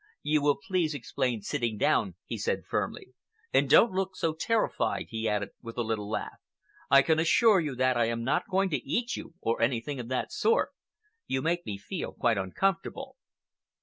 "You 0.23 0.41
will 0.41 0.57
please 0.57 0.95
explain 0.95 1.43
sitting 1.43 1.77
down," 1.77 2.15
he 2.25 2.35
said 2.35 2.65
firmly. 2.65 3.13
"And 3.53 3.69
don't 3.69 3.91
look 3.91 4.15
so 4.15 4.33
terrified," 4.33 5.05
he 5.09 5.29
added, 5.29 5.49
with 5.61 5.77
a 5.77 5.83
little 5.83 6.09
laugh. 6.09 6.39
"I 6.89 7.03
can 7.03 7.19
assure 7.19 7.59
you 7.59 7.75
that 7.75 7.97
I 7.97 8.05
am 8.05 8.23
not 8.23 8.49
going 8.49 8.71
to 8.71 8.77
eat 8.83 9.15
you, 9.15 9.35
or 9.41 9.61
anything 9.61 9.99
of 9.99 10.07
that 10.07 10.31
sort. 10.31 10.69
You 11.27 11.43
make 11.43 11.67
me 11.67 11.77
feel 11.77 12.13
quite 12.13 12.39
uncomfortable." 12.39 13.15